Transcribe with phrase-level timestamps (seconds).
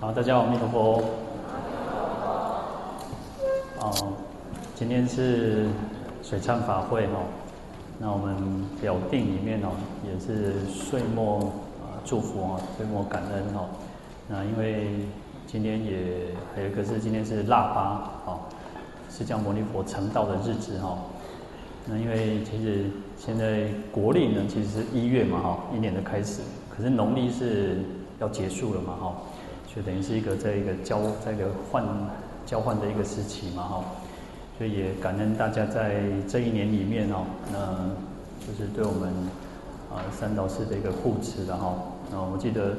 [0.00, 1.02] 好，大家好，阿弥陀佛。
[3.80, 4.12] 哦，
[4.76, 5.66] 今天是
[6.22, 7.14] 水忏法会哈，
[7.98, 9.70] 那我们表定里面哦，
[10.06, 11.40] 也是岁末
[11.82, 13.66] 啊祝福啊，岁末感恩哈。
[14.28, 15.00] 那因为
[15.48, 18.38] 今天也还有一个是今天是腊八哦，
[19.10, 20.96] 释迦牟尼佛成道的日子哈。
[21.86, 22.84] 那因为其实
[23.16, 27.78] 现在国历呢，其实是一月嘛哈，一年的开始，可是农历是
[28.20, 29.16] 要结束了嘛哈。
[29.78, 31.84] 就等于是一个在一个交在一个换
[32.44, 33.84] 交换的一个时期嘛哈，
[34.58, 37.86] 所以也感恩大家在这一年里面哦，那
[38.44, 39.08] 就是对我们
[39.88, 41.76] 啊三导师的一个护持的哈。
[42.10, 42.74] 那我记得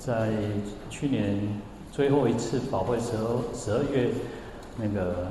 [0.00, 0.30] 在
[0.90, 1.38] 去年
[1.92, 4.10] 最后一次法会时候，十二月
[4.76, 5.28] 那个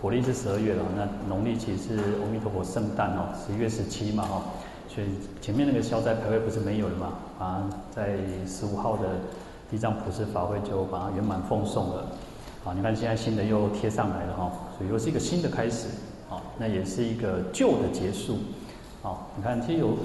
[0.00, 4.42] 国历是十二月了，那农历其实是阿弥陀佛圣诞哦，十一月十七嘛哈，
[4.88, 5.08] 所以
[5.42, 9.02] 前面那个消灾牌位不是没有了嘛啊，在十五号的。
[9.70, 12.06] 地藏普施法会就把它圆满奉送了，
[12.62, 15.88] 好，你看现在新的又贴上来了哈，所以又是一个新的开始，
[16.28, 18.36] 好，那也是一个旧的结束，
[19.02, 19.96] 好，你看其实有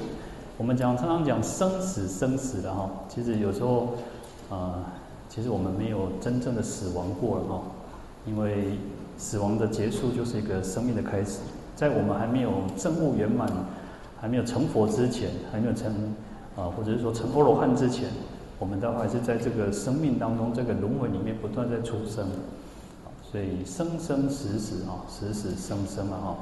[0.57, 3.95] 我们讲常常讲生死生死的哈，其实有时候
[4.49, 4.83] 呃，
[5.29, 7.61] 其实我们没有真正的死亡过了哈，
[8.25, 8.79] 因为
[9.17, 11.39] 死亡的结束就是一个生命的开始，
[11.75, 13.47] 在我们还没有证悟圆满，
[14.19, 15.93] 还没有成佛之前，还没有成
[16.55, 18.09] 啊，或者是说成阿罗汉之前。
[18.59, 22.27] 我们都还是在这个生命当中，这个轮回里面不断在出生，
[23.23, 26.35] 所以生生死死啊，死死生生啊，哈，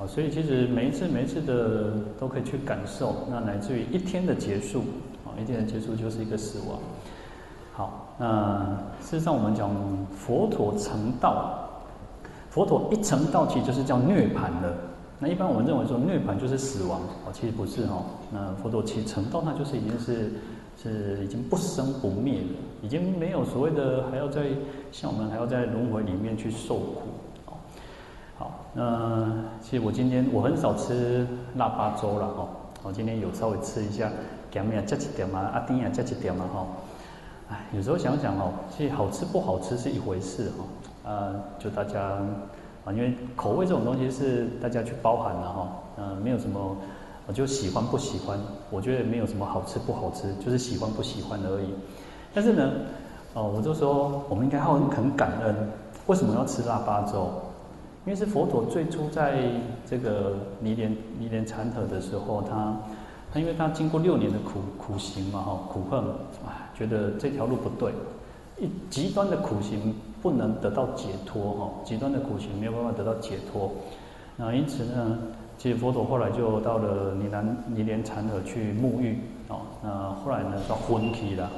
[0.00, 4.80] 好，所以其实每一次每一次的都可以去感受，那乃至于一天的结束
[5.24, 6.78] 啊，一天的结束就是一个死亡。
[7.72, 9.70] 好，那事实上我们讲
[10.14, 11.66] 佛陀成道，
[12.50, 14.76] 佛陀一成道，其实就是叫涅槃了。
[15.18, 18.04] 那一般我们认为说涅槃就是死亡，哦，其实不是哈。
[18.30, 20.30] 那佛陀其实成道，那就是已经是。
[20.80, 22.46] 是已经不生不灭了，
[22.82, 24.42] 已经没有所谓的还要在
[24.92, 27.02] 像我们还要在轮回里面去受苦。
[28.38, 29.28] 好，那
[29.60, 31.26] 其实我今天我很少吃
[31.56, 32.48] 腊八粥了哈，
[32.84, 34.08] 我今天有稍微吃一下，
[34.52, 36.66] 咸面加一点嘛，阿丁也加一点嘛哈。
[37.50, 40.52] 哎，有时候想想哦，其实好吃不好吃是一回事
[41.04, 42.00] 哈，啊，就大家
[42.84, 46.76] 啊，因为口味这种东西是大家去包含的哈，嗯，没有什么。
[47.28, 48.38] 我就喜欢不喜欢，
[48.70, 51.68] 我觉得没有什么好吃不好吃，就是喜欢不喜欢而已。
[52.32, 52.72] 但是呢，
[53.34, 55.54] 哦，我就说我们应该很很感恩，
[56.06, 57.28] 为什么要吃腊八粥？
[58.06, 59.42] 因为是佛陀最初在
[59.84, 62.74] 这个尼连尼连禅河的时候，他
[63.30, 66.00] 他因为他经过六年的苦苦行嘛，哈，苦恨，
[66.46, 67.92] 啊，觉得这条路不对，
[68.58, 73.70] 一极端的苦行不能得到解脱，哈，极端的苦行没有办法得到解脱，
[74.38, 75.18] 那因此呢。
[75.58, 81.50] 其实佛陀后来就到了尼南尼连禅河去沐浴哦，那后来呢叫昏期了，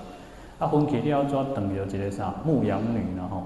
[0.59, 3.43] 啊昏期你要抓等于这些啥牧羊女然后，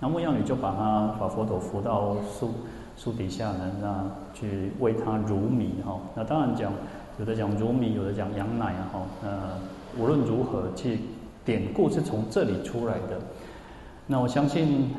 [0.00, 2.50] 那牧羊女就把他把佛陀扶到树
[2.96, 6.72] 树底下呢，那去喂他乳米哈，那当然讲
[7.20, 11.00] 有的讲乳米，有的讲羊奶哈，那无论如何，其实
[11.44, 13.20] 典故是从这里出来的，
[14.08, 14.90] 那我相信。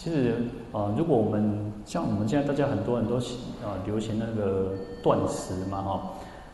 [0.00, 4.72] 其实，呃，如果我们像我们现在大家很多人都啊流行那个
[5.02, 6.02] 断食嘛，哈，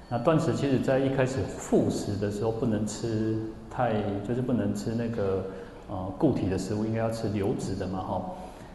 [0.08, 3.36] 那断食其实在一开始复食的时候不能吃
[3.68, 5.44] 太，就是不能吃那个
[5.90, 8.22] 呃固体的食物，应该要吃流质的嘛，哈。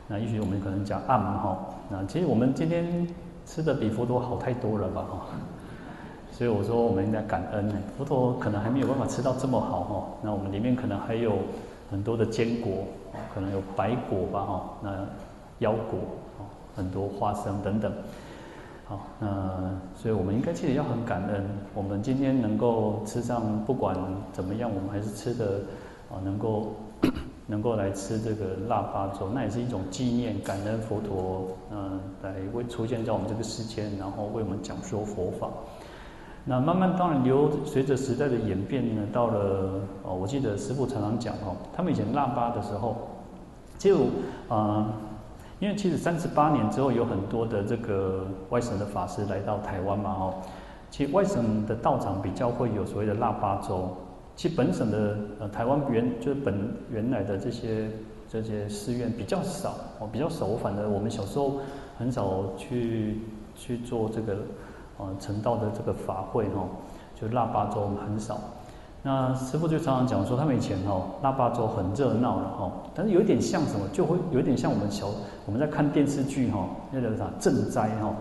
[0.10, 1.60] 那也许我们可能讲暗嘛，哈。
[1.90, 3.08] 那其实我们今天
[3.46, 5.28] 吃的比佛陀好太多了吧，哈。
[6.30, 10.04] 所以我说我们应该感恩呢，佛陀可能还没有办法吃到这么好，哈。
[10.22, 11.38] 那我们里面可能还有
[11.90, 12.84] 很多的坚果。
[13.34, 14.90] 可能有白果吧，哈，那
[15.60, 16.00] 腰果，
[16.76, 17.92] 很多花生等等，
[18.86, 19.28] 好，那
[19.96, 21.44] 所以我们应该其实要很感恩，
[21.74, 23.96] 我们今天能够吃上，不管
[24.32, 25.60] 怎么样，我们还是吃的，
[26.10, 26.76] 啊，能够
[27.46, 35.50] 能够来吃这个腊八粥，那也是一种纪念感恩佛陀，嗯，来为出现在我们这个世间，然后为我们讲说佛法。
[36.46, 42.96] 那慢慢当然流，随着时代的演变呢，到了哦，我记得师父常常讲哦，他们以前腊八的时候。
[43.78, 44.08] 就
[44.50, 44.92] 啊、
[45.60, 50.34] 因为其实三十八年之后，有很多的这个外省的法师来到台湾嘛，哦，
[50.90, 53.94] 其实外省的道场比较会有所谓的腊八粥，
[54.38, 57.90] 其实本省的呃台湾原就是本原来的这些
[58.30, 60.46] 这些寺院比较少哦，比较少。
[60.46, 61.60] 我反正我们小时候
[61.98, 63.20] 很少去
[63.54, 64.38] 去做这个
[64.98, 66.66] 呃成道的这个法会哈，
[67.20, 68.40] 就腊八粥很少。
[69.10, 75.08] 那师傅就常常讲说，他们以前哦，腊八粥很热闹了哈，但是有一点像什么，就会有一点像我们小
[75.48, 78.14] 我们在看电视剧哈，那个啥赈灾哈，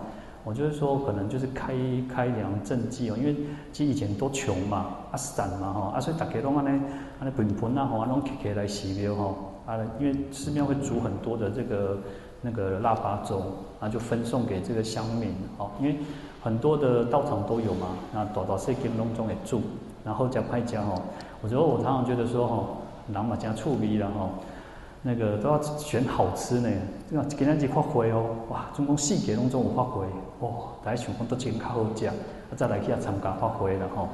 [0.43, 1.75] 我就是说，可能就是开
[2.11, 3.35] 开粮赈济哦，因为
[3.71, 6.81] 其实以前都穷嘛，啊散嘛哈，啊所以大家拢安尼
[7.19, 9.35] 安尼盆盆啊吼，啊拢起起来洗庙吼，
[9.67, 11.99] 啊因为寺庙会煮很多的这个
[12.41, 13.43] 那个腊八粥，
[13.79, 15.97] 啊就分送给这个乡民哦，因为
[16.41, 19.61] 很多的道场都有嘛，那大大小小拢总会煮，
[20.03, 21.01] 然后加派加吼，
[21.41, 22.77] 我觉得我常常觉得说吼，
[23.13, 24.29] 人嘛真趣味啦吼。
[25.01, 26.69] 那个都要选好吃呢，
[27.09, 30.05] 这个今天去发挥哦，哇，总共四个拢总有发挥，
[30.41, 30.49] 哇，
[30.83, 32.11] 大家想讲都真较好食，
[32.57, 34.09] 再来去啊参加发挥了吼，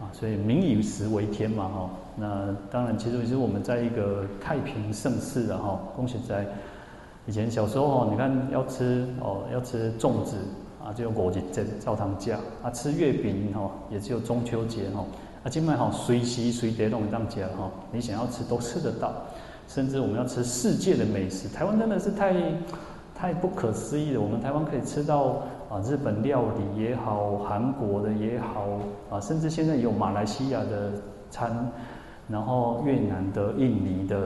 [0.00, 6.44] 啊，所以民以食为天嘛吼，那当然其实其实我们在一个太平盛世了哈，恭喜在
[7.26, 10.36] 以前小时候哦，你看要吃哦要吃粽子
[10.84, 15.04] 啊，就五日节照常吃啊，吃月饼哈，也只有中秋节哈，
[15.44, 19.12] 啊，今麦哈随时随地拢当家哈，你想要吃都吃得到。
[19.68, 22.34] 甚至我们要吃世界的美食，台湾真的是太
[23.14, 24.20] 太不可思议了。
[24.20, 25.36] 我们台湾可以吃到
[25.70, 28.66] 啊日本料理也好，韩国的也好
[29.08, 30.90] 啊，甚至现在有马来西亚的
[31.30, 31.56] 餐，
[32.28, 34.18] 然后越南的、印尼的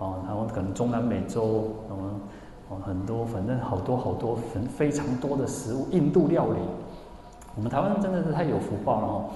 [0.00, 2.20] 啊，然后可能中南美洲什么
[2.68, 6.58] 哦很多，反正好多好多很非常多的食物，印度料理，
[7.56, 9.30] 我们台湾真的是太有福报了哦。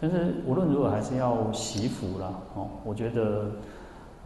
[0.00, 3.46] 但是无论如何还是要惜福啦哦，我觉得。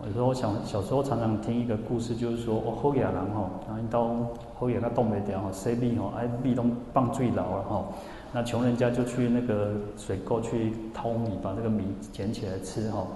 [0.07, 4.17] 有时候我想，小时候常常听一个故事，就是说，哦，好野人吼，然后到
[4.59, 7.85] 好野他冻没掉吼，洗米吼，哎，米都棒最牢了吼，
[8.33, 13.09] 那穷人家就去那个水沟去淘米，把这个米捡起来吃吼。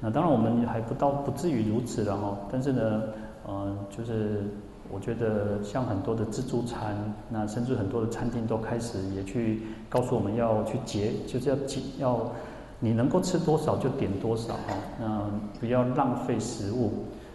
[0.00, 3.02] 那当然我们还不到不至于如此了吼，但是呢，
[3.46, 4.44] 呃，就是
[4.90, 6.96] 我觉得像很多的自助餐，
[7.28, 12.18] 那甚至很多的餐厅都开始也去告诉我们要去节，就是要节要。
[12.80, 15.20] 你能够吃多少就点多少哈，那
[15.58, 16.92] 不要浪费食物。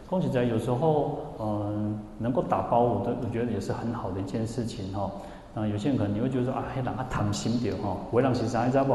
[0.09, 5.11] 恭喜在有时候，嗯，能够打包，我都我觉得也是很好的一件事情哈。
[5.53, 8.93] 那有些人可能你会觉得说啊，黑人啊贪心点哈，为人是啥你知道不？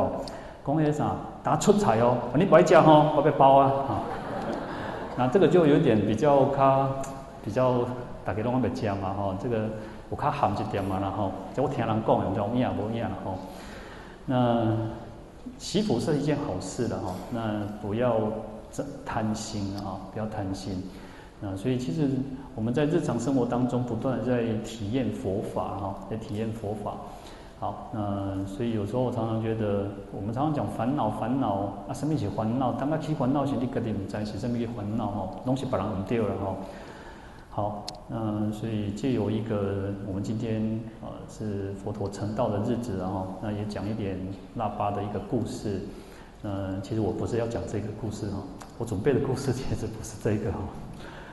[0.64, 1.16] 讲些啥？
[1.42, 4.00] 打出彩哦，你不爱讲哦，我被包啊哈。
[5.18, 6.88] 那这个就有点比较卡，
[7.48, 7.86] 比较
[8.26, 9.34] 大家拢爱讲嘛哈。
[9.42, 9.64] 这个
[10.10, 13.38] 有卡含一点嘛然后，就我听人讲，有影无咩然后，
[14.26, 14.76] 那。
[15.56, 18.20] 祈福是一件好事的哈，那不要
[19.06, 20.84] 贪心啊，不要贪心。
[21.40, 22.06] 那所以其实
[22.54, 26.96] 我们在日常生活当中不断的在体验佛法哈，在体验佛法。
[27.58, 32.72] 好，那所以有时候我常常觉得，我们常常讲烦恼烦恼啊，什么是烦恼？
[32.72, 35.28] 当他起烦恼时，你肯定不在是什么叫烦恼哈？
[35.46, 36.54] 东西把人弄掉了哈。
[37.50, 44.16] 好，那所以借由一个我们今天呃是佛陀成道的日子，然后那也讲一点
[44.54, 45.80] 腊八的一个故事。
[46.44, 48.40] 嗯，其实我不是要讲这个故事哈，
[48.78, 50.58] 我准备的故事其实不是这个哈。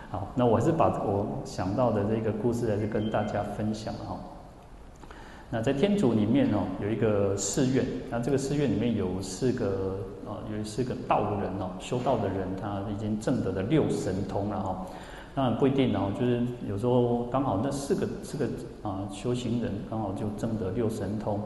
[0.10, 4.18] 好，那我还是把我想到的这个故事还是跟大家分享哈。
[5.52, 14.88] 那在天竺里面哦，有一个寺院，那这个寺院里面有四个呃，有四个道人哦，修道的人，他已经证得了六神通了哈。
[15.36, 18.46] 当然不一定哦，就是有时候刚好那四个四个
[18.82, 21.38] 啊修行人刚好就证得六神通，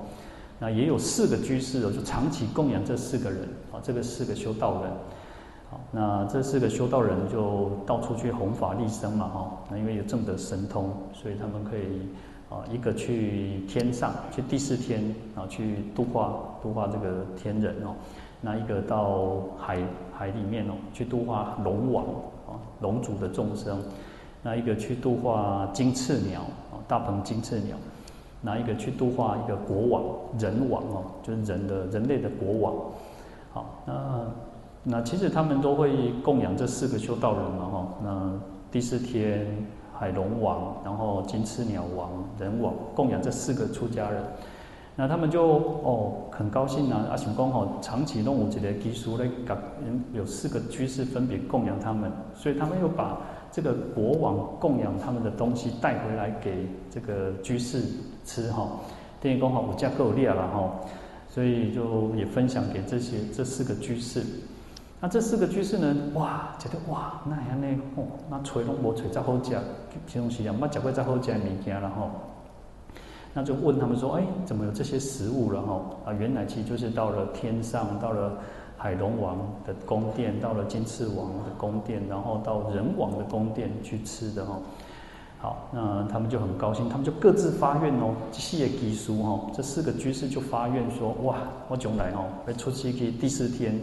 [0.60, 3.42] 那也有四个居士哦，就长期供养这四个人
[3.74, 4.92] 啊，这个四个修道人，
[5.72, 12.08] 好，那这四个修道人就到处去弘法利生嘛哈，那因为有证得神通，所以他们可以
[12.48, 15.04] 啊一个去天上去第四天
[15.34, 17.96] 啊去度化度化这个天人哦，
[18.40, 19.80] 那一个到海
[20.16, 22.06] 海里面哦去度化龙王。
[22.82, 23.82] 龙族的众生，
[24.42, 27.76] 那一个去度化金翅鸟啊，大鹏金翅鸟，
[28.42, 30.04] 那一个去度化一个国王
[30.38, 32.76] 人王哦，就是人的人类的国王。
[33.52, 34.26] 好，那
[34.84, 37.88] 那其实他们都会供养这四个修道人嘛哈。
[38.04, 38.32] 那
[38.72, 39.46] 第四天
[39.94, 42.10] 海龙王，然后金翅鸟王、
[42.40, 44.24] 人王供养这四个出家人。
[44.96, 45.44] 那他们就
[45.84, 49.58] 哦很高兴啊，阿雄公吼长期弄五几的技术来搞，
[50.14, 53.18] 有四个居士分别供养他们，所以他们又把
[53.52, 57.84] 这个国王供养他们的东西带回来给这个居士
[58.24, 58.70] 吃哈。
[59.20, 60.72] 等于讲吼有加够力了哈，
[61.28, 64.24] 所以就也分享给这些这四个居士。
[65.02, 67.68] 那这四个居士呢，哇觉得哇那样呢
[67.98, 69.58] 哦，那锤拢无锤再好食，
[70.08, 72.10] 这东西啊，冇食过再好食的物件了吼。
[73.40, 75.62] 那就问他们说：“哎，怎么有这些食物了？
[75.62, 78.34] 哈啊，原来其实就是到了天上，到了
[78.76, 84.60] 海龙王的宫殿，到了金翅王的宫殿，然后到人王的宫殿去吃的哈。
[85.38, 89.40] 好，那他们就很高兴，他们就各自发愿哦，细叶给书哈。
[89.54, 91.38] 这四个居士就发愿说：哇，
[91.70, 93.80] 我将来哦，会出去去第四天，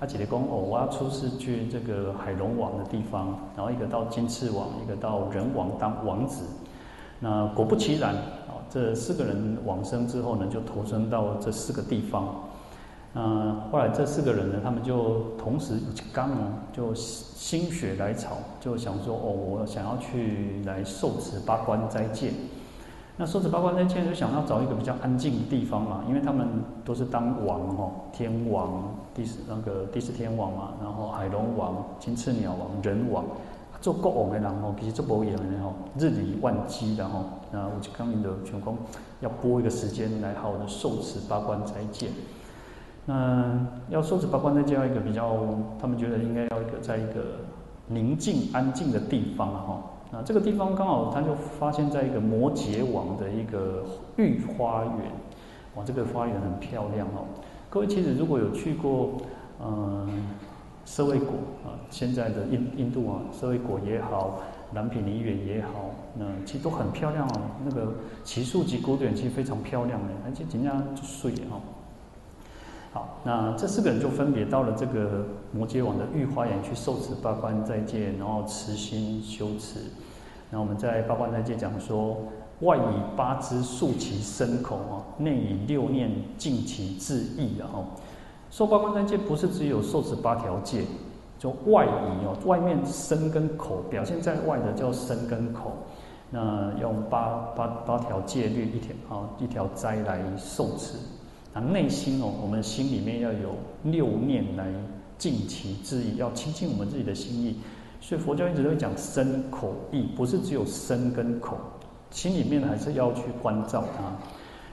[0.00, 6.44] 阿姐的公哦，我要出世去这个海龙王的地方，然后一个到金翅王，一个到人王当王子。”
[7.20, 12.28] 那果不其然，啊，这四个人往生之后呢，就投生到这四个地方。
[13.12, 15.74] 那后来这四个人呢，他们就同时
[16.12, 22.30] 刚哦，就心血来潮，就想说哦，我想要去来受持八关斋戒。
[23.16, 26.46] 那受持八关斋戒就想要找一个比较安静的地方嘛，因为他们
[26.84, 33.24] 都是当王哦，天王、第那个第四天王嘛，然后海龙王、金翅鸟王、人王。
[33.80, 38.76] 做国王的人吼，其实做无闲的吼，日理万机的吼，那我就刚刚的全工
[39.20, 42.08] 要拨一个时间来好的受持八关斋戒。
[43.06, 45.32] 那要受持八关斋戒，要一个比较，
[45.80, 47.22] 他们觉得应该要一个在一个
[47.86, 49.82] 宁静安静的地方哈。
[50.10, 53.84] 那这个地方刚好他就发现在一个摩羯王的一个
[54.16, 55.12] 御花园，
[55.76, 57.24] 哇，这个花园很漂亮哦。
[57.70, 59.12] 各位其实如果有去过，
[59.64, 60.24] 嗯。
[60.88, 64.40] 舍卫国啊，现在的印印度啊，舍卫国也好，
[64.72, 67.40] 蓝毗尼园也好，那其实都很漂亮哦。
[67.62, 67.92] 那个
[68.24, 71.60] 奇树及古典其实非常漂亮的，而且人家就睡哈。
[72.90, 79.80] 好，那这四个人就分别到了这个摩羯王的御花园去受持八关斋戒，然后持心修持。
[80.50, 82.16] 然后我们在八关斋戒讲说，
[82.60, 87.68] 外以八支束其身口啊，内以六念净其志意啊。
[88.50, 90.82] 受八关斋戒不是只有受持八条戒，
[91.38, 95.72] 就外仪哦，外面身跟口表现在外的叫身跟口，
[96.30, 100.94] 那用八八八条戒律一条啊一条斋来受持，
[101.52, 104.66] 那内心哦，我们心里面要有六念来
[105.18, 107.56] 尽其志意，要清净我们自己的心意，
[108.00, 111.56] 所以佛教一直都会讲身口意，不是只有身跟口，
[112.10, 114.04] 心里面还是要去关照它。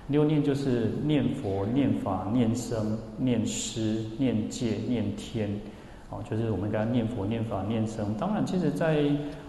[0.07, 5.49] 六念就是念佛、念法、念僧、念师、念戒、念天，
[6.11, 8.13] 哦，就是我们刚刚念佛、念法、念僧。
[8.13, 9.03] 当然，其实在，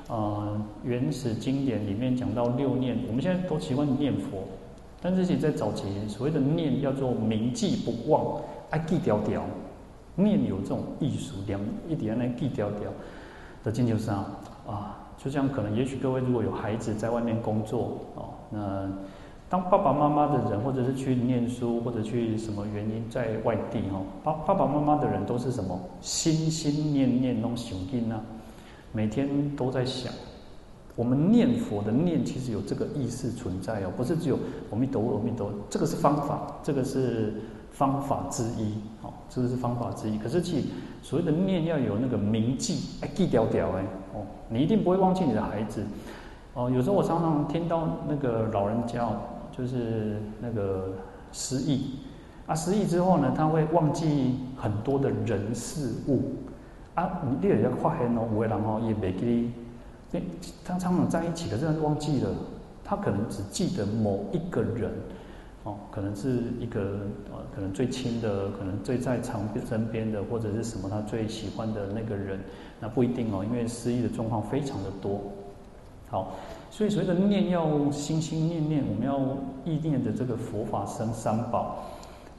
[0.08, 4.44] 呃原始经典里面讲到六念，我们现在都习惯念佛，
[5.02, 9.44] 但是其实在早期所谓的念叫做铭记不忘，爱记条条，
[10.14, 12.90] 念有这种艺术，两一点来记条条
[13.62, 14.26] 的经就是啊，
[14.66, 18.90] 啊，就像可能也许各位如果有孩子在外面工作哦，那。
[19.48, 28.20] 当爸爸妈妈的人，或者是去念书，或者去什么原因在外地哈，爸爸爸妈妈的人都是什么心心念念弄想经啊，
[28.90, 30.12] 每天都在想。
[30.96, 34.36] 我们念佛的念其实有这个意识存在哦，不是只有
[34.72, 37.34] 阿弥陀佛，阿弥陀佛，这个是方法，这个是
[37.70, 40.18] 方法之一，哦，这个是方法之一。
[40.18, 40.66] 可是其实
[41.02, 45.84] 所谓的念要有那个铭记，哎，记条条哎，哦，你一定不会忘记你的孩子，
[46.54, 49.08] 哦，有时候我常常听到那个老人家。
[49.56, 50.92] 就是那个
[51.32, 51.96] 失忆
[52.46, 56.34] 啊，失忆之后呢，他会忘记很多的人事物
[56.94, 57.22] 啊。
[57.28, 59.50] 你第二个发现哦，有的人哦也没记，
[60.64, 62.28] 他常常在一起，可是他忘记了，
[62.84, 64.92] 他可能只记得某一个人
[65.64, 66.80] 哦，可能是一个
[67.32, 72.38] 呃，可能最亲的，可能最在长身边的，或者是什么他最喜欢的那个人，
[72.78, 75.20] 那不一定哦，因为失忆的状况非常的多。
[76.08, 76.34] 好。
[76.70, 79.18] 所以所谓的念要心心念念，我们要
[79.64, 81.76] 意念的这个佛法僧三宝，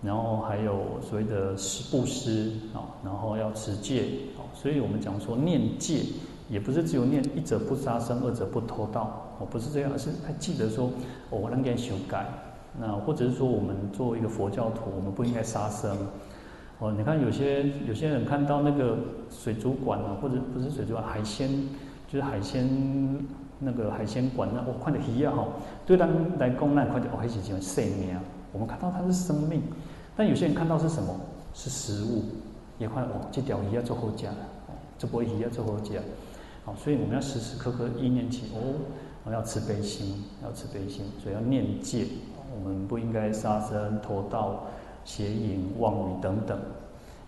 [0.03, 4.03] 然后还有所谓的施布施啊，然后要持戒
[4.37, 4.45] 啊。
[4.53, 6.01] 所以我们讲说念戒，
[6.49, 10.91] 也不是只有念一者不杀生，二者不偷盗哦，不是这样，是还记得说，
[11.31, 12.27] 哦，我能给修改。
[12.79, 15.97] 那或者是说，我们作为一个佛教徒，我们不应该杀生
[16.77, 16.91] 哦。
[16.91, 18.99] 你看有些有些人看到那个
[19.31, 21.49] 水族馆啊，或者不是水族馆，海鲜
[22.07, 22.69] 就是海鲜。
[23.59, 24.63] 那个海鲜馆呢？
[24.67, 25.47] 我看到鱼啊，哈，
[25.85, 28.15] 对咱来讲，那看到哦，还是叫生命。
[28.53, 29.61] 我们看到它是生命，
[30.15, 31.15] 但有些人看到是什么？
[31.53, 32.23] 是食物，
[32.77, 34.27] 也看到哦，这条鱼要做好吃，
[34.97, 35.99] 这波鱼要做好吃。
[36.63, 38.75] 好，所以我们要时时刻刻意念起哦，
[39.23, 42.05] 我要慈悲心，要慈悲心，所以要念戒。
[42.55, 44.65] 我们不应该杀生、偷盗、
[45.03, 46.59] 邪淫、妄语等等。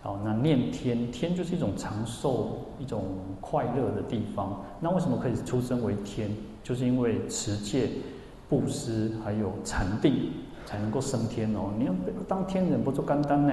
[0.02, 3.04] 好，那念天，天就是一种长寿、一种
[3.40, 4.62] 快乐的地方。
[4.80, 6.30] 那为什么可以出生为天？
[6.62, 7.90] 就是因为持戒、
[8.48, 10.30] 布施还有禅定，
[10.66, 11.72] 才能够升天哦。
[11.78, 11.92] 你要
[12.28, 13.52] 当天人不做简单呢，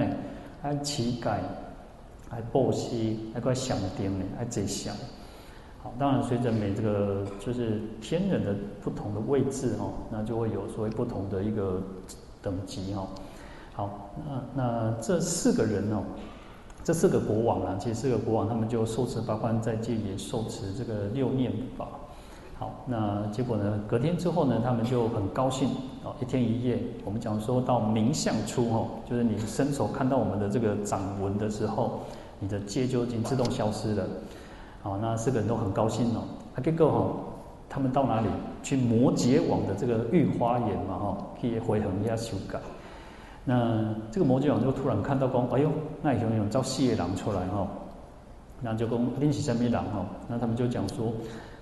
[0.62, 1.38] 还乞丐，
[2.28, 4.94] 还布施，还怪想定呢，还贼想。
[5.82, 11.82] 好，当然随着每这个就是天人的不同的位置哦，那就会有所谓不同的一个
[12.40, 13.08] 等级哦。
[13.72, 16.02] 好，那那这四个人哦。
[16.88, 21.86] 这四个国王啊，其实四个国王他们就受持八关斋戒，也受持这个六念法。
[22.58, 25.68] 好，那结果呢，隔天之后呢，他们就很高兴
[26.02, 32.00] 哦，一天一夜，我们讲说到明相出哦，就是你伸手看到我们的这个掌纹的时候，
[32.40, 34.06] 你的戒就已经自动消失了。
[34.80, 36.22] 好，那四个人都很高兴哦。
[36.54, 37.16] 啊，结果哦，
[37.68, 38.28] 他们到哪里
[38.62, 42.58] 去摩羯王的这个御花园嘛，哈，去回衡一下修改。
[43.50, 45.70] 那这个摩羯王就突然看到说，哎呦，
[46.02, 47.66] 那有有招四个狼出来哈，
[48.62, 50.04] 然后就讲恁是什么人哈？
[50.28, 51.10] 那他们就讲说，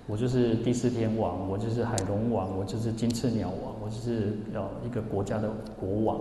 [0.05, 6.19] 我就是第四天王，我就是海龙王，我就是金翅鸟王，我就是要一个国家的国王。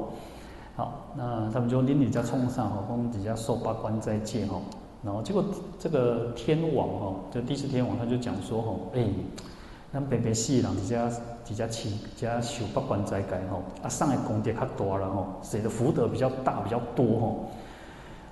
[0.76, 4.60] 好，那他们就拎你家冲上哈，讲底下受八关斋戒哈。
[5.02, 5.44] 然后结果
[5.80, 9.04] 这个天王哈，就第四天王他就讲说哈，哎。
[9.92, 11.00] 咱白白死人，直接
[11.46, 17.44] 直接起，直接受八关斋戒吼，啊，上的功德较大了吼，谁的福德比较大比较多吼？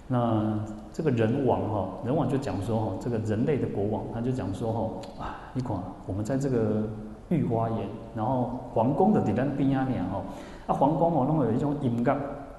[0.09, 0.59] 那
[0.93, 6.83] 这个人王哈，人王就讲说哈，这个人类的国王，他就讲说哈，啊，你看我们在这个
[7.29, 10.25] 御花园，然后皇宫的底咱边啊念吼，
[10.67, 12.17] 啊，皇宫哦，那么有一种音乐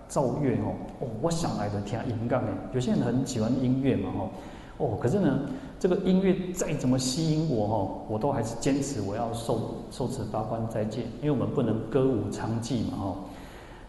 [0.08, 0.72] 奏乐吼，
[1.02, 4.30] 哦，我想来的听音乐呢，有些人很喜欢音乐嘛吼。
[4.78, 5.40] 哦，可是呢，
[5.86, 13.16] 这个音乐再怎么吸引我哈，我都还是坚持我要受受持八关斋戒，因为我们不能歌舞娼妓嘛哈。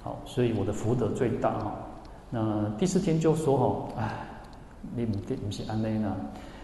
[0.02, 1.74] 好，所以我的福德最大哈。
[2.28, 4.28] 那第四天就说哈，哎，
[4.94, 6.14] 你不不是安内呢，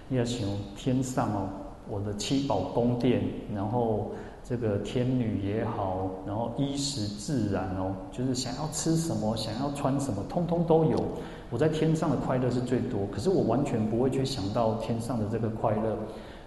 [0.06, 0.46] 你要想
[0.76, 1.48] 天上哦，
[1.88, 3.22] 我的七宝宫殿，
[3.54, 4.10] 然后。
[4.44, 11.02] 这个天女也好，然后衣食自然哦，就是想要吃什么，想要穿什么，通通都有。
[11.48, 15.96] 我在天上的快乐是最多，可是我完全不会去想到天上的这个快乐，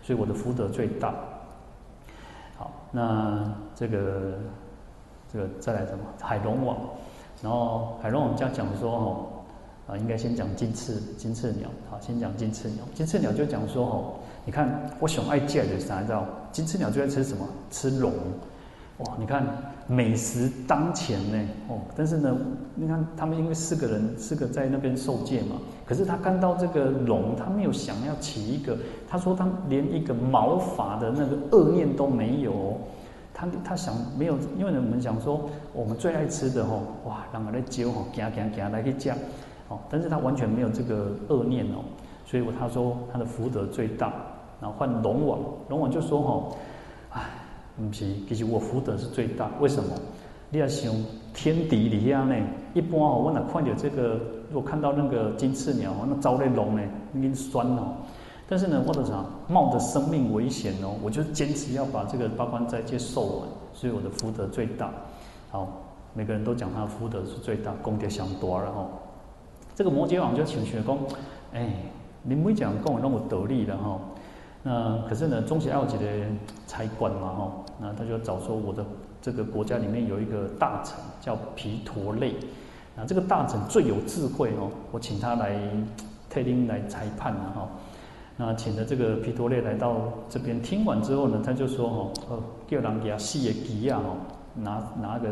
[0.01, 1.15] 所以我的福德最大。
[2.57, 4.33] 好，那这个
[5.31, 6.03] 这个再来什么？
[6.19, 6.77] 海龙王，
[7.41, 9.25] 然后海龙王家讲说哦，
[9.87, 12.83] 啊，应该先讲金翅金翅鸟，好，先讲金翅鸟。
[12.93, 14.13] 金翅鸟就讲说哦。
[14.47, 16.03] 你看，我喜欢爱见的啥？
[16.03, 16.23] 知道
[16.55, 17.45] 金翅鸟最爱吃什么？
[17.69, 18.13] 吃龙，
[18.99, 19.05] 哇！
[19.19, 19.45] 你看
[19.87, 22.33] 美食当前呢，哦，但是呢，
[22.75, 25.57] 你看他们因为四个人，四个在那边受戒嘛。
[25.85, 32.79] 可是他看到这个龙，他没有想要起一个，他说他连一个毛发的那个恶念都没有。
[33.33, 39.13] 他他想没有，因为我们讲说我们最爱吃的吼，哇，让人来揪吼，夹夹夹来去夹，
[39.67, 41.83] 哦，但是他完全没有这个恶念哦，
[42.25, 44.13] 所以他说他的福德最大。
[44.61, 46.57] 然后换龙王，龙王就说：“吼，
[47.11, 47.21] 哎，
[47.77, 49.49] 不是，其实我福德是最大。
[49.59, 49.89] 为什么？
[50.49, 50.93] 你要想
[51.33, 52.35] 天敌里下呢？
[52.73, 54.19] 一般哦，我哪看到这个，
[54.51, 56.81] 如果看到那个金翅鸟，那招来龙呢，
[57.13, 57.95] 已经酸哦。
[58.47, 64.91] 但是呢，我的啥，冒着生命危险哦，我就坚持要把这个八关斋戒受完，所以我的福德最大。
[65.49, 65.67] 好，
[66.13, 68.57] 每个人都讲他的福德是最大，功德相多。
[68.61, 68.87] 然后，
[69.75, 70.97] 这个摩羯王就请求说：，
[71.53, 71.73] 哎，
[72.21, 73.99] 你每讲跟我那么得力的哈。”
[74.67, 76.05] 那可是呢，中邪奥吉的
[76.65, 78.83] 差官嘛，哈，那他就找说我的
[79.21, 82.33] 这个国家里面有一个大臣叫皮陀类，
[82.95, 85.55] 那这个大臣最有智慧哦，我请他来
[86.31, 87.69] 特定来裁判了哈。
[88.37, 89.97] 那请的这个皮陀类来到
[90.27, 94.01] 这边，听完之后呢，他就说哈，呃，叫人给他细个旗啊，
[94.55, 95.29] 拿拿个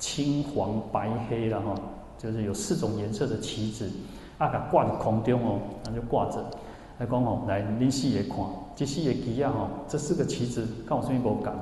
[0.00, 1.76] 青黄白黑的哈，
[2.18, 3.88] 就是有四种颜色的旗子，
[4.36, 6.44] 啊，给挂在空中哦，那就挂着。
[6.98, 8.38] 来讲哦，来你细也看，
[8.76, 11.52] 这四个旗啊吼，这四个旗子跟我什么无共？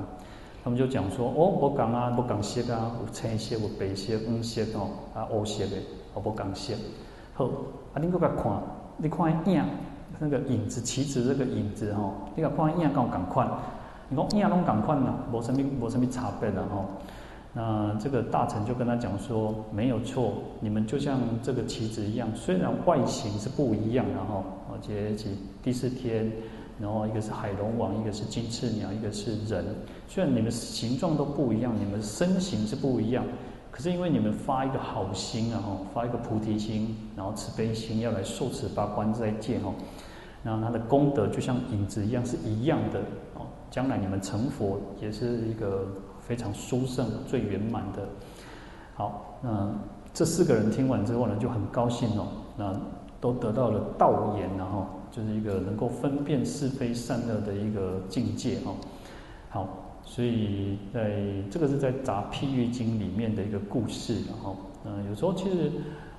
[0.63, 5.75] 他们就讲说，哦，无共啊，无共色啊，有青色，有白色，黄色吼，啊，乌色的，
[6.13, 6.73] 哦，无共色。
[7.33, 7.45] 好，
[7.93, 8.51] 啊，你搁甲看，
[8.97, 9.63] 你看影，
[10.19, 13.49] 那个影子，旗子这个影子吼，你甲看影跟我共款，
[14.07, 16.85] 你讲影拢共款啦，无什么无什么差别啦吼。
[17.55, 25.13] 那这个大臣就跟他讲说，没有错，你们就像这个棋子一样，虽然外形是不一样的哈，而且
[25.61, 26.31] 第四天，
[26.79, 29.63] 然后一个是海龙王，一个是金翅鸟，一个是人，
[30.07, 33.23] 虽然你们形状都不一样，你们身形是不一样，
[33.71, 39.73] 可是因为你们发一个好心啊哈，发一个菩提心，然后慈悲心要来受持八关斋戒哈，
[40.43, 42.99] 然后他的功德就像影子一样是一样的
[43.35, 45.87] 哦，将来你们成佛也是一个。
[46.25, 48.07] 非常殊胜、最圆满的。
[48.95, 49.69] 好，那
[50.13, 52.27] 这四个人听完之后呢，就很高兴哦。
[52.55, 52.73] 那
[53.19, 58.75] 都得到了道言，然后就是一个能够分辨是非善恶的一个境界哦。
[59.49, 59.69] 好，
[60.03, 61.21] 所以在
[61.51, 65.71] 这个是在《杂譬喻经》里面的一个故事，然后嗯，有时候其实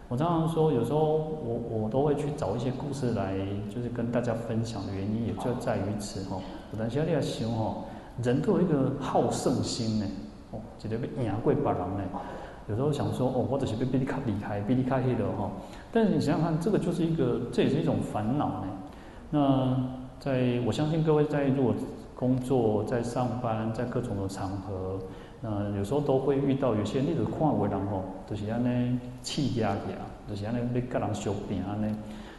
[0.09, 3.37] 我常常说，有时候我我都会去找一些故事来，
[3.69, 6.41] 就是跟大家分享的原因，也就在于此哈。
[6.73, 7.75] 有当时你要想哈。
[8.23, 10.07] 人都有一个好胜心呢，
[10.53, 12.05] 哦，觉得被赢过别人呢。
[12.69, 15.51] 有时候想说，哦，我只是被比你卡离开，比你卡黑的哈。
[15.91, 18.69] 但是你想想看，这个就是一个，这也是一种烦恼呢。
[19.35, 19.77] 那
[20.21, 21.75] 在我相信各位在如果
[22.15, 24.97] 工作、在上班、在各种的场合，
[25.41, 31.93] 那有时候都会遇到有些那种看为人吼，就是安尼气压压，就是安尼被各人相拼安尼，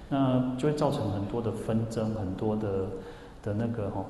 [0.08, 2.70] 那就会造成很多的纷争，很多的
[3.44, 4.06] 的那个吼。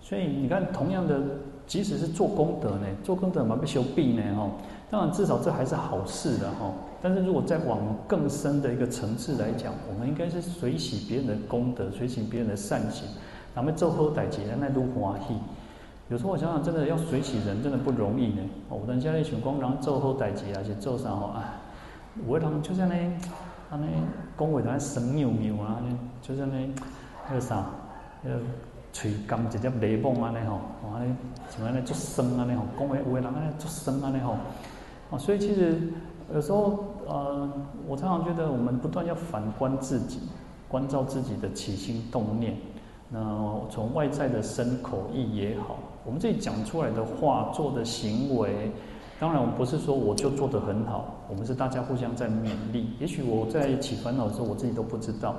[0.00, 1.20] 所以你看，同样的，
[1.66, 4.48] 即使是做功德呢，做功德嘛被修病呢，哈，
[4.88, 6.72] 当然至少这还是好事的哈。
[7.02, 13.08] 但是如果再往更深的一个层次来讲，我们应该是随喜别人的功德，随喜别人的善行，
[13.54, 15.34] 咱们做好代志，那都欢喜。
[16.08, 18.42] 有时候我想想，真的要随喜人，真的不容易呢。
[18.68, 21.62] 哦，人家那群光然后做好代志，而且做啥哦啊，
[22.28, 22.94] 有的人就像那，
[23.70, 23.86] 他呢
[24.36, 25.80] 讲话像神妙妙啊，
[26.20, 26.68] 就像那
[27.28, 27.64] 那个啥，
[28.22, 28.40] 那个
[28.92, 30.56] 嘴干直接雷崩啊，那吼，
[30.88, 30.98] 啊，
[31.48, 34.36] 像安尼做生啊，那吼，讲话有的人安尼做生啊，那吼，
[35.12, 35.92] 啊，所以其实
[36.32, 37.48] 有时候，呃，
[37.88, 40.20] 我常常觉得，我们不断要反观自己，
[40.68, 42.56] 关照自己的起心动念。
[43.08, 43.20] 那
[43.68, 48.70] 从外在的身口意也好，我们自己讲出来的话、做的行为，
[49.18, 52.90] 当然我们不是说我就做得很好，我们是大家互相在勉励。
[53.00, 55.34] 也许我在起烦恼的时候，我自己都不知道。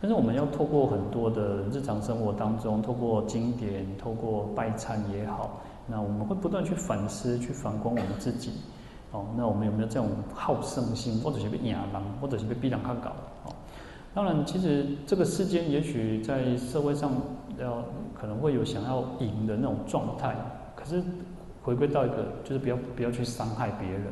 [0.00, 8.50] 但是我们要透过很多的日常生活当中，透过经典，透过拜忏也好，那我们会不断去反思、去反观我们自己。
[9.14, 13.10] 哦，那我们有没有这种好胜心，或者是被压狼，或者是被逼人看搞？
[13.44, 13.54] 哦，
[14.12, 17.12] 当然，其实这个世间也许在社会上
[17.60, 20.34] 要可能会有想要赢的那种状态，
[20.74, 21.00] 可是
[21.62, 24.02] 回归到一个，就是不要不要去伤害别人，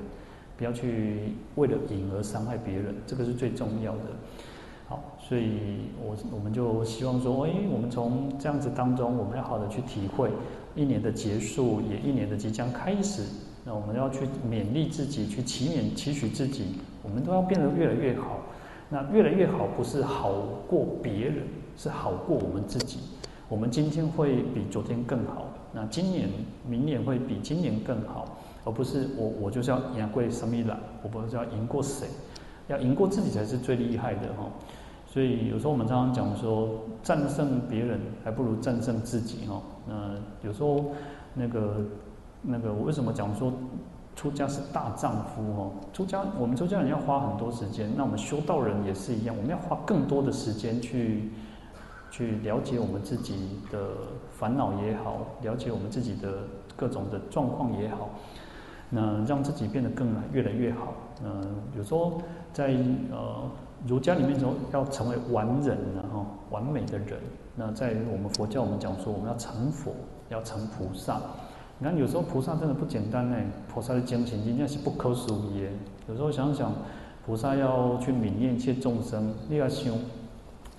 [0.57, 4.03] 不要去为了赢而伤害别人，这个是最重要的。
[4.89, 10.31] 好，所以我我们就希望说，哎，我们从这样子当中，我们要好的去体会
[10.77, 13.25] 一年的结束，也一年的即将开始。
[13.65, 16.65] 那我们要去勉励自己，去祈勉、期许自己，
[17.03, 18.41] 我们都要变得越来越好。
[18.89, 20.33] 那越来越好，不是好
[20.69, 21.45] 过别人，
[21.77, 22.99] 是好过我们自己。
[23.49, 26.29] 我们今天会比昨天更好，那今年、
[26.69, 32.07] 明年会比今年更好，而不是我我就是要赢过什么人，我不是要赢过谁，
[32.69, 34.51] 要赢过自己才是最厉害的哈。
[35.07, 39.63] 所以有时候我们常常讲说，战胜别人还不如战胜自己哈。
[39.87, 40.93] 那有时候
[41.35, 41.83] 那个
[42.43, 43.53] 那个，我为什么讲说
[44.15, 45.71] 出家是大丈夫哦？
[45.93, 51.31] 出家我们出家人要花很多时间，那我们修道人也是一样，我们要花更多的时间去
[52.11, 53.91] 去了解我们自己的
[54.31, 56.45] 烦恼也好，了解我们自己的
[56.77, 58.11] 各种的状况也好，
[58.91, 60.95] 那让自己变得更越来越好。
[61.25, 62.21] 嗯，有时候
[62.53, 62.77] 在
[63.11, 63.51] 呃。
[63.85, 67.19] 儒家里面说要成为完人，然后完美的人。
[67.57, 69.93] 那在我们佛教，我们讲说我们要成佛，
[70.29, 71.21] 要成菩萨。
[71.83, 73.37] 你看有时候菩萨真的不简单呢，
[73.69, 75.67] 菩萨的精神真的是不可思议。
[76.09, 76.73] 有时候想想，
[77.27, 79.93] 菩萨要去泯灭一切众生，你要想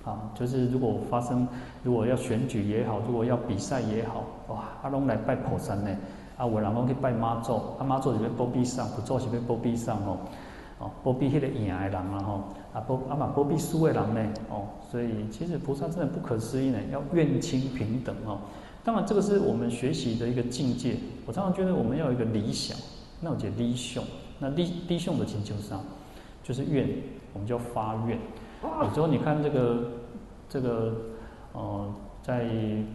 [0.02, 1.46] 啊，就是如果发生，
[1.82, 5.94] 如果要选举也好，如果要比赛也好，哇，阿龙来拜菩萨呢，
[6.38, 10.16] 啊，有人拢去拜妈祖，啊，妈祖是被保庇上，不做是被保庇上哦。
[10.78, 18.38] 哦，保庇迄个赢的人啊吼，啊保啊嘛保庇输的人呢，哦，所以其实菩萨真的不可思议呢，要愿亲平等哦。
[18.84, 20.96] 当然这个是我们学习的一个境界。
[21.26, 22.76] 我常常觉得我们要有一个理想，
[23.20, 24.04] 那我叫理想，
[24.38, 25.82] 那理理想的请求上
[26.42, 26.88] 就是愿，
[27.32, 28.18] 我们叫发愿。
[28.62, 29.90] 有时候你看这个
[30.48, 30.94] 这个
[31.52, 32.48] 呃，在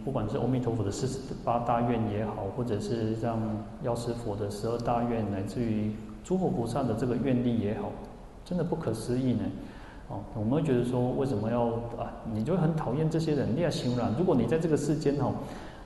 [0.04, 3.38] 不管是阿弥陀佛的四十八大愿也好，或者是像
[3.82, 5.92] 药师佛的十二大愿，乃至于。
[6.22, 7.90] 诸佛菩萨的这个愿力也好，
[8.44, 9.40] 真的不可思议呢。
[10.08, 12.12] 哦，我们会觉得说，为什么要啊？
[12.30, 13.48] 你就会很讨厌这些人。
[13.56, 15.32] 你要心软，如果你在这个世间哦，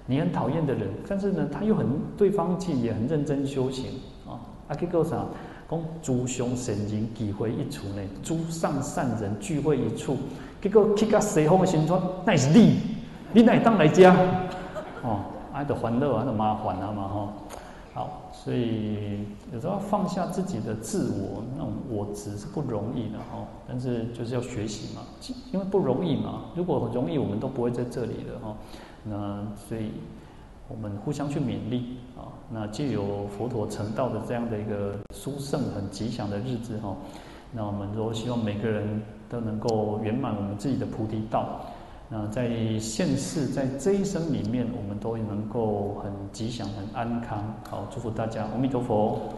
[0.06, 1.86] 你很讨厌的人，但是呢，他又很
[2.16, 3.86] 对方其实也很认真修行
[4.26, 4.40] 啊。
[4.68, 5.24] 阿基哥啥？
[5.70, 10.16] 讲诸上善人聚会一处呢，诸上善人聚会一处，
[10.60, 12.80] 结果去到西方的新村，那是你，
[13.32, 14.14] 你哪当来家？
[15.02, 15.20] 哦，
[15.52, 17.32] 爱的欢乐，爱的麻烦啊嘛哈。
[17.94, 18.20] 好。
[18.32, 19.20] 所以
[19.54, 23.46] 有时候放下自己的自我，那种我执是不容易的哈。
[23.66, 25.00] 但是就是要学习嘛，
[25.50, 26.42] 因为不容易嘛。
[26.54, 28.54] 如果容易，我们都不会在这里的哈。
[29.04, 29.92] 那所以
[30.68, 32.32] 我们互相去勉励啊。
[32.50, 36.96] 那借由佛陀成道的这样的一个殊胜、很吉祥的日子哈，
[37.52, 41.60] 那我们都希望每个人都能够圆满我们自己的菩提道。
[42.08, 47.42] 那在现世，在这一生里面，我们都能够很吉祥、很安康。
[47.68, 49.32] 好，祝福大家，阿弥陀佛。